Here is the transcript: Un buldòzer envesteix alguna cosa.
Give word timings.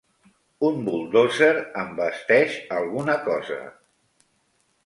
Un 0.69 0.79
buldòzer 0.87 1.51
envesteix 1.83 2.57
alguna 2.81 3.19
cosa. 3.29 3.63